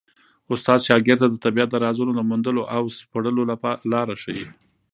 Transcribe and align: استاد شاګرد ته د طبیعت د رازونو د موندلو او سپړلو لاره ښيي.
استاد 0.53 0.79
شاګرد 0.87 1.19
ته 1.21 1.27
د 1.29 1.35
طبیعت 1.45 1.69
د 1.71 1.75
رازونو 1.85 2.11
د 2.15 2.21
موندلو 2.29 2.63
او 2.75 2.83
سپړلو 2.97 3.41
لاره 3.93 4.15
ښيي. 4.21 4.45